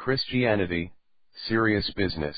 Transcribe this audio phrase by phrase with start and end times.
[0.00, 0.94] Christianity,
[1.46, 2.34] Serious Business.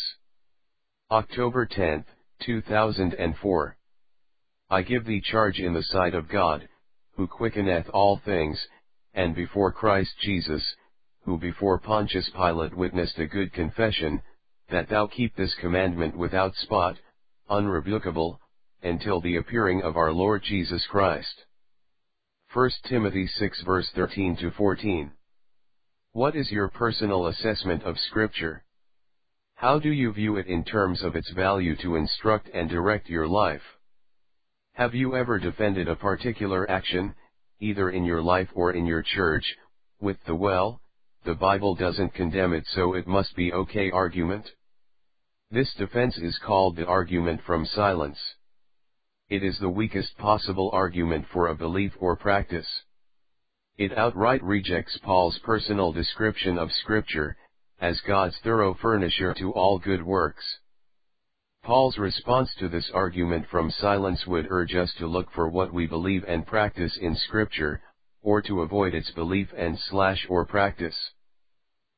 [1.12, 2.04] October 10,
[2.44, 3.76] 2004.
[4.68, 6.68] I give thee charge in the sight of God,
[7.14, 8.58] who quickeneth all things,
[9.14, 10.74] and before Christ Jesus,
[11.24, 14.22] who before Pontius Pilate witnessed a good confession,
[14.72, 16.96] that thou keep this commandment without spot,
[17.48, 18.38] unrebukable,
[18.82, 21.44] until the appearing of our Lord Jesus Christ.
[22.52, 25.12] 1 Timothy 6 verse 13 to 14.
[26.14, 28.62] What is your personal assessment of Scripture?
[29.54, 33.26] How do you view it in terms of its value to instruct and direct your
[33.26, 33.62] life?
[34.74, 37.14] Have you ever defended a particular action,
[37.60, 39.56] either in your life or in your church,
[40.02, 40.82] with the well,
[41.24, 44.50] the Bible doesn't condemn it so it must be okay argument?
[45.50, 48.18] This defense is called the argument from silence.
[49.30, 52.68] It is the weakest possible argument for a belief or practice.
[53.78, 57.36] It outright rejects Paul's personal description of Scripture,
[57.80, 60.44] as God's thorough furnisher to all good works.
[61.62, 65.86] Paul's response to this argument from silence would urge us to look for what we
[65.86, 67.80] believe and practice in Scripture,
[68.20, 71.12] or to avoid its belief and slash or practice.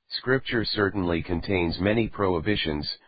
[0.08, 2.98] Scripture certainly contains many prohibitions,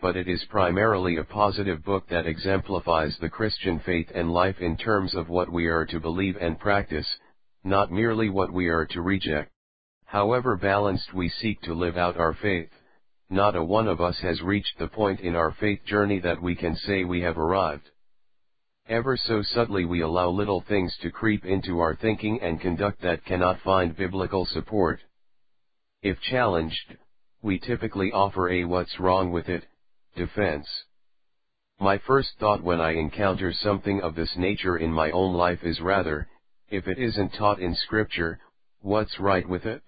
[0.00, 4.76] but it is primarily a positive book that exemplifies the Christian faith and life in
[4.76, 7.06] terms of what we are to believe and practice,
[7.66, 9.50] not merely what we are to reject.
[10.04, 12.70] However balanced we seek to live out our faith,
[13.28, 16.54] not a one of us has reached the point in our faith journey that we
[16.54, 17.90] can say we have arrived.
[18.88, 23.24] Ever so subtly we allow little things to creep into our thinking and conduct that
[23.24, 25.00] cannot find biblical support.
[26.02, 26.96] If challenged,
[27.42, 29.66] we typically offer a what's wrong with it,
[30.14, 30.68] defense.
[31.80, 35.80] My first thought when I encounter something of this nature in my own life is
[35.80, 36.28] rather,
[36.68, 38.40] if it isn't taught in scripture,
[38.80, 39.82] what's right with it?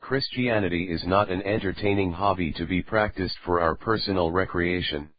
[0.00, 5.10] Christianity is not an entertaining hobby to be practiced for our personal recreation.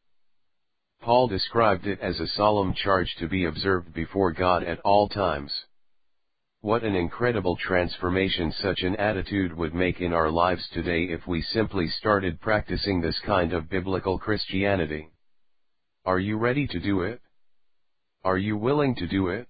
[1.01, 5.51] Paul described it as a solemn charge to be observed before God at all times.
[6.61, 11.41] What an incredible transformation such an attitude would make in our lives today if we
[11.41, 15.09] simply started practicing this kind of biblical Christianity.
[16.05, 17.19] Are you ready to do it?
[18.23, 19.47] Are you willing to do it?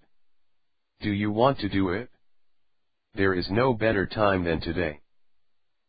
[1.02, 2.10] Do you want to do it?
[3.16, 5.00] There is no better time than today.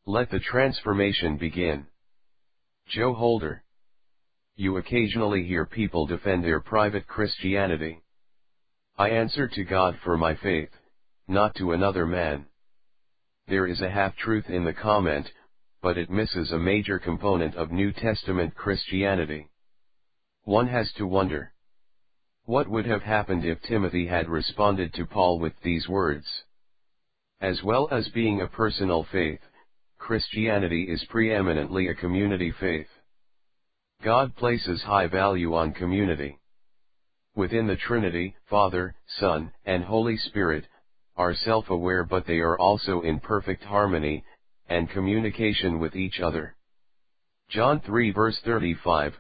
[0.06, 1.86] Let the transformation begin.
[2.88, 3.62] Joe Holder.
[4.56, 8.02] You occasionally hear people defend their private Christianity.
[8.96, 10.70] I answer to God for my faith,
[11.28, 12.46] not to another man.
[13.48, 15.28] There is a half-truth in the comment,
[15.82, 19.50] but it misses a major component of New Testament Christianity.
[20.44, 21.51] One has to wonder.
[22.44, 26.26] What would have happened if Timothy had responded to Paul with these words?
[27.40, 29.40] As well as being a personal faith,
[29.98, 32.88] Christianity is preeminently a community faith.
[34.02, 36.40] God places high value on community.
[37.36, 40.66] Within the Trinity, Father, Son, and Holy Spirit,
[41.16, 44.24] are self-aware but they are also in perfect harmony,
[44.68, 46.56] and communication with each other.
[47.48, 49.14] John 3 verse 35,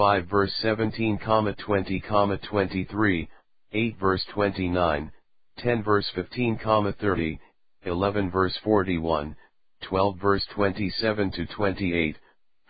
[0.00, 3.28] 5 verse 17, comma 20, comma 23,
[3.72, 5.12] 8 verse 29,
[5.58, 7.38] 10 verse 15, comma 30,
[7.84, 9.36] 11 verse 41,
[9.82, 12.16] 12 verse 27 to 28,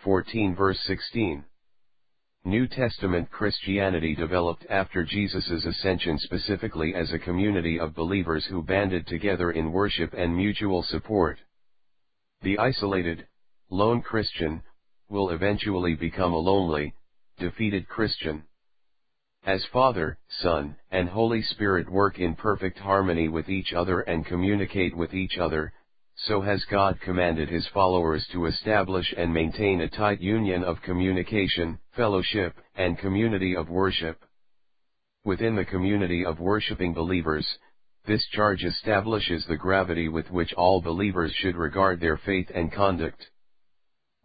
[0.03, 1.45] 14 verse 16.
[2.43, 9.07] New Testament Christianity developed after Jesus' ascension specifically as a community of believers who banded
[9.07, 11.37] together in worship and mutual support.
[12.41, 13.25] The isolated,
[13.69, 14.63] lone Christian,
[15.07, 16.93] will eventually become a lonely,
[17.41, 18.43] defeated Christian.
[19.43, 24.95] As Father, Son, and Holy Spirit work in perfect harmony with each other and communicate
[24.95, 25.73] with each other,
[26.15, 31.79] so has God commanded his followers to establish and maintain a tight union of communication,
[31.95, 34.23] fellowship, and community of worship.
[35.25, 37.47] Within the community of worshiping believers,
[38.05, 43.31] this charge establishes the gravity with which all believers should regard their faith and conduct.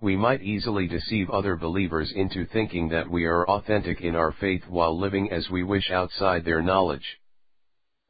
[0.06, 4.62] We might easily deceive other believers into thinking that we are authentic in our faith
[4.68, 7.18] while living as we wish outside their knowledge.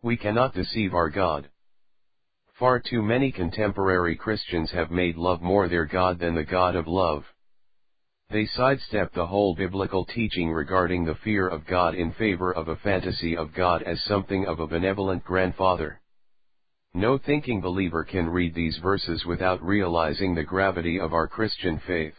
[0.02, 1.48] We cannot deceive our God.
[2.58, 6.86] Far too many contemporary Christians have made love more their God than the God of
[6.86, 7.24] love.
[8.28, 12.76] They sidestep the whole biblical teaching regarding the fear of God in favor of a
[12.76, 16.02] fantasy of God as something of a benevolent grandfather.
[16.96, 22.14] No thinking believer can read these verses without realizing the gravity of our Christian faith.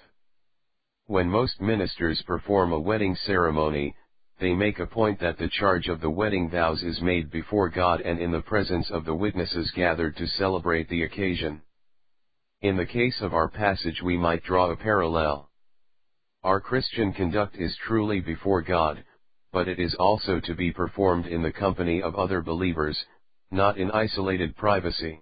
[1.08, 3.96] When most ministers perform a wedding ceremony,
[4.40, 8.02] they make a point that the charge of the wedding vows is made before God
[8.02, 11.64] and in the presence of the witnesses gathered to celebrate the occasion.
[12.62, 15.50] In the case of our passage we might draw a parallel.
[16.44, 19.04] Our Christian conduct is truly before God,
[19.52, 23.04] but it is also to be performed in the company of other believers,
[23.52, 25.22] not in isolated privacy.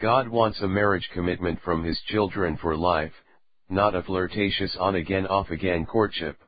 [0.00, 3.14] God wants a marriage commitment from his children for life,
[3.68, 6.38] not a flirtatious on-again off-again courtship.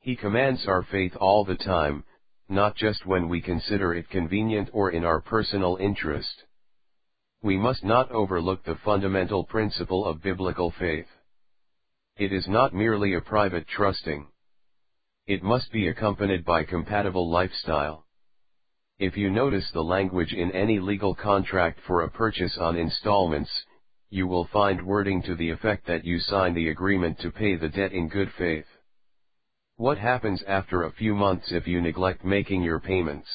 [0.00, 2.04] He commands our faith all the time,
[2.48, 6.44] not just when we consider it convenient or in our personal interest.
[7.42, 11.08] We must not overlook the fundamental principle of biblical faith.
[12.16, 14.28] It is not merely a private trusting.
[15.26, 18.03] It must be accompanied by compatible lifestyle.
[19.00, 23.50] If you notice the language in any legal contract for a purchase on installments,
[24.08, 27.68] you will find wording to the effect that you sign the agreement to pay the
[27.68, 28.66] debt in good faith.
[29.76, 33.28] What happens after a few months if you neglect making your payments?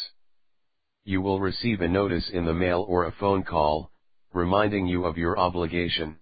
[1.04, 3.92] You will receive a notice in the mail or a phone call,
[4.32, 6.20] reminding you of your obligation.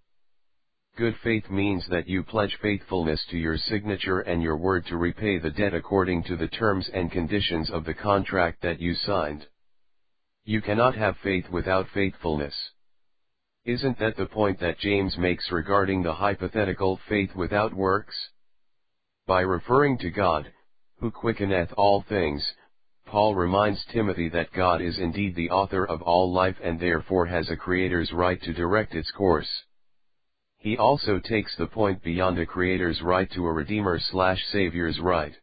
[0.98, 5.38] Good faith means that you pledge faithfulness to your signature and your word to repay
[5.38, 9.46] the debt according to the terms and conditions of the contract that you signed.
[10.44, 12.56] You cannot have faith without faithfulness.
[13.64, 18.16] Isn't that the point that James makes regarding the hypothetical faith without works?
[19.28, 20.52] By referring to God,
[21.00, 22.44] who quickeneth all things,
[23.06, 27.52] Paul reminds Timothy that God is indeed the author of all life and therefore has
[27.52, 29.48] a creator's right to direct its course.
[30.60, 35.36] He also takes the point beyond a creator's right to a redeemer slash savior's right.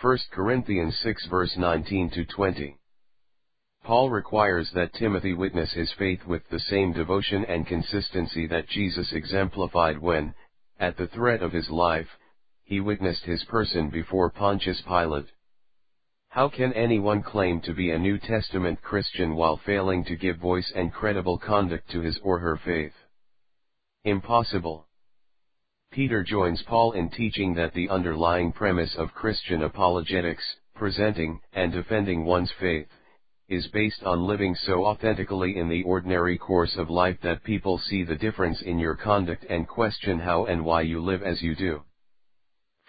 [0.00, 2.76] 1 Corinthians 6 verse 19 to 20.
[3.84, 9.12] Paul requires that Timothy witness his faith with the same devotion and consistency that Jesus
[9.12, 10.34] exemplified when,
[10.78, 12.08] at the threat of his life,
[12.64, 15.30] he witnessed his person before Pontius Pilate.
[16.28, 20.70] How can anyone claim to be a New Testament Christian while failing to give voice
[20.74, 22.94] and credible conduct to his or her faith?
[24.04, 24.86] Impossible.
[25.92, 30.42] Peter joins Paul in teaching that the underlying premise of Christian apologetics,
[30.74, 32.88] presenting and defending one's faith,
[33.50, 38.02] is based on living so authentically in the ordinary course of life that people see
[38.02, 41.82] the difference in your conduct and question how and why you live as you do.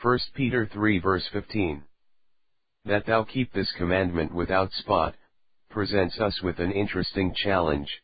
[0.01, 1.83] 1 Peter 3 verse 15
[2.85, 5.15] that thou keep this commandment without spot,
[5.69, 8.01] presents us with an interesting challenge.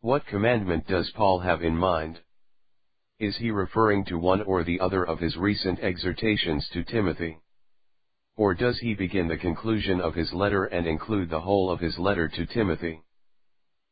[0.00, 2.20] What commandment does Paul have in mind?
[3.18, 7.40] Is he referring to one or the other of his recent exhortations to Timothy?
[8.36, 11.98] Or does he begin the conclusion of his letter and include the whole of his
[11.98, 13.02] letter to Timothy?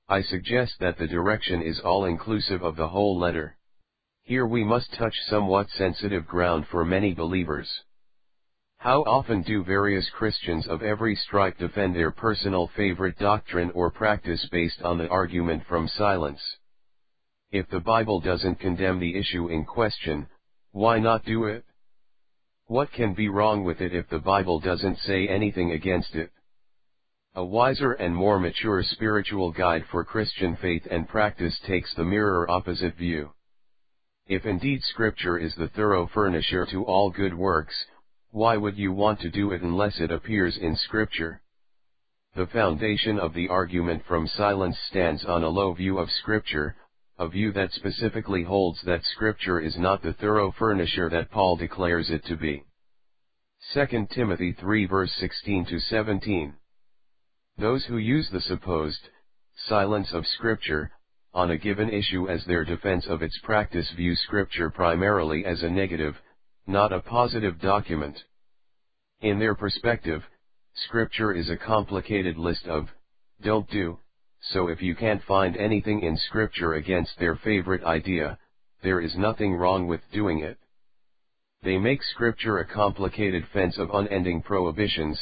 [0.08, 3.58] I suggest that the direction is all inclusive of the whole letter.
[4.22, 7.82] Here we must touch somewhat sensitive ground for many believers.
[8.78, 14.46] How often do various Christians of every stripe defend their personal favorite doctrine or practice
[14.52, 16.40] based on the argument from silence?
[17.50, 20.28] If the Bible doesn't condemn the issue in question,
[20.72, 21.64] why not do it?
[22.66, 26.30] What can be wrong with it if the Bible doesn't say anything against it?
[27.34, 32.50] A wiser and more mature spiritual guide for Christian faith and practice takes the mirror
[32.50, 33.32] opposite view.
[34.26, 37.74] If indeed Scripture is the thorough furnisher to all good works,
[38.36, 41.40] why would you want to do it unless it appears in Scripture?
[42.34, 46.76] The foundation of the argument from silence stands on a low view of Scripture,
[47.18, 52.10] a view that specifically holds that Scripture is not the thorough furnisher that Paul declares
[52.10, 52.62] it to be.
[53.72, 56.52] 2 Timothy 3 verse 16 to 17.
[57.56, 59.08] Those who use the supposed
[59.66, 60.90] silence of Scripture
[61.32, 65.70] on a given issue as their defense of its practice view Scripture primarily as a
[65.70, 66.16] negative,
[66.66, 68.18] not a positive document.
[69.20, 70.22] In their perspective,
[70.74, 72.88] scripture is a complicated list of,
[73.42, 73.98] don't do,
[74.40, 78.38] so if you can't find anything in scripture against their favorite idea,
[78.82, 80.58] there is nothing wrong with doing it.
[81.62, 85.18] They make scripture a complicated fence of unending prohibitions,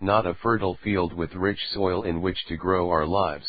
[0.00, 3.46] not a fertile field with rich soil in which to grow our lives.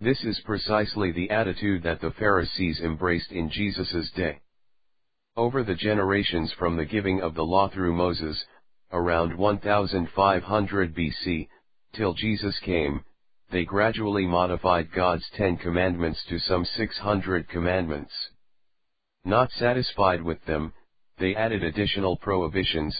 [0.00, 4.40] This is precisely the attitude that the Pharisees embraced in Jesus' day.
[5.36, 8.42] Over the generations from the giving of the law through Moses,
[8.90, 11.48] around 1500 BC,
[11.92, 13.04] till Jesus came,
[13.50, 18.12] they gradually modified God's Ten Commandments to some 600 commandments.
[19.26, 20.72] Not satisfied with them,
[21.18, 22.96] they added additional prohibitions,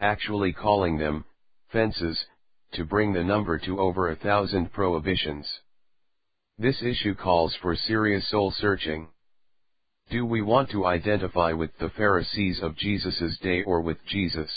[0.00, 1.24] actually calling them,
[1.70, 2.26] fences,
[2.72, 5.46] to bring the number to over a thousand prohibitions.
[6.58, 9.08] This issue calls for serious soul searching.
[10.08, 14.50] Do we want to identify with the Pharisees of Jesus' day or with Jesus?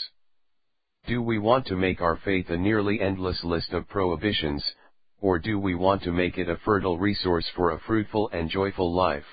[1.08, 4.64] Do we want to make our faith a nearly endless list of prohibitions,
[5.22, 8.94] Or do we want to make it a fertile resource for a fruitful and joyful
[8.94, 9.26] life?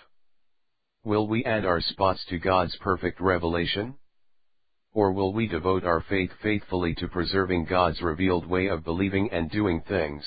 [1.05, 3.95] Will we add our spots to God's perfect revelation?
[4.93, 9.51] Or will we devote our faith faithfully to preserving God's revealed way of believing and
[9.51, 10.25] doing things?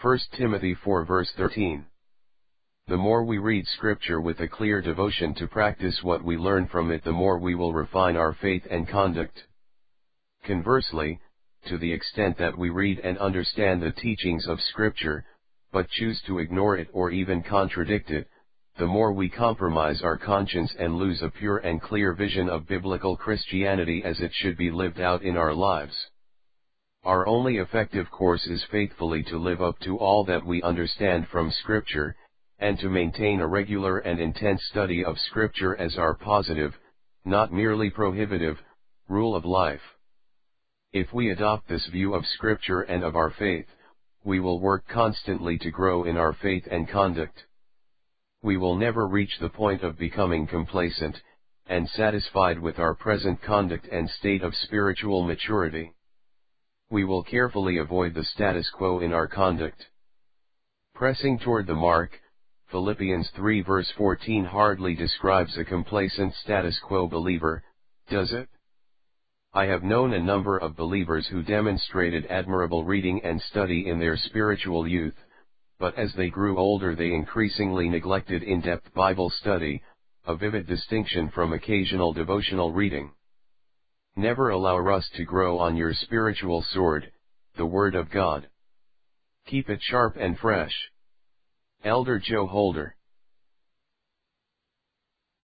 [0.00, 1.86] 1 Timothy 4 verse 13
[2.88, 6.90] The more we read scripture with a clear devotion to practice what we learn from
[6.90, 9.46] it the more we will refine our faith and conduct.
[10.44, 11.20] Conversely,
[11.66, 15.24] to the extent that we read and understand the teachings of scripture,
[15.70, 18.28] but choose to ignore it or even contradict it,
[18.78, 23.16] the more we compromise our conscience and lose a pure and clear vision of biblical
[23.16, 25.94] Christianity as it should be lived out in our lives.
[27.04, 31.52] Our only effective course is faithfully to live up to all that we understand from
[31.52, 32.16] Scripture,
[32.62, 36.72] and to maintain a regular and intense study of Scripture as our positive,
[37.24, 38.56] not merely prohibitive,
[39.08, 39.82] rule of life.
[40.92, 43.66] If we adopt this view of Scripture and of our faith,
[44.24, 47.44] we will work constantly to grow in our faith and conduct.
[48.42, 51.16] We will never reach the point of becoming complacent,
[51.66, 55.92] and satisfied with our present conduct and state of spiritual maturity
[56.92, 59.86] we will carefully avoid the status quo in our conduct.
[60.94, 62.20] Pressing toward the mark,
[62.72, 67.62] Philippians 3 verse 14 hardly describes a complacent status quo believer,
[68.08, 68.48] does it?
[69.52, 74.16] I have known a number of believers who demonstrated admirable reading and study in their
[74.16, 75.16] spiritual youth,
[75.78, 79.82] but as they grew older they increasingly neglected in-depth Bible study,
[80.26, 83.12] a vivid distinction from occasional devotional reading.
[84.16, 87.12] Never allow rust to grow on your spiritual sword,
[87.58, 88.48] the Word of God.
[89.46, 90.72] Keep it sharp and fresh.
[91.84, 92.94] Elder Joe Holder